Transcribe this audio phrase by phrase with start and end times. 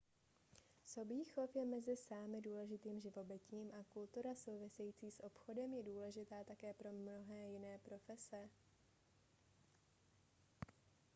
[0.91, 6.73] sobí chov je mezi sámy důležitým živobytím a kultura související s obchodem je důležitá také
[6.73, 8.49] pro mnohé jiné profese